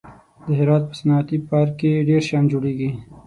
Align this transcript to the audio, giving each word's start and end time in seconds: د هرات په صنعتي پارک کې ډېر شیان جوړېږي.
د 0.45 0.47
هرات 0.59 0.83
په 0.89 0.93
صنعتي 0.99 1.37
پارک 1.49 1.73
کې 1.79 2.05
ډېر 2.07 2.21
شیان 2.27 2.45
جوړېږي. 2.51 2.89